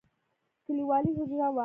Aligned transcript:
کليوالي 0.65 1.09
حجره 1.17 1.47
وه. 1.55 1.59